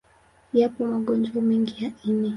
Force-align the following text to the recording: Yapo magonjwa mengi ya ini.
Yapo 0.59 0.79
magonjwa 0.91 1.37
mengi 1.47 1.73
ya 1.85 1.89
ini. 2.09 2.29